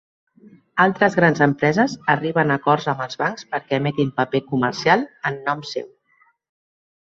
Altres 0.85 1.17
grans 1.17 1.41
empreses 1.45 1.93
arriben 2.13 2.53
a 2.53 2.57
acords 2.61 2.87
amb 2.93 3.03
els 3.05 3.19
bancs 3.21 3.45
perquè 3.53 3.79
emetin 3.83 4.11
paper 4.21 4.43
comercial 4.55 5.05
en 5.31 5.39
nom 5.51 5.63
seu. 5.75 5.87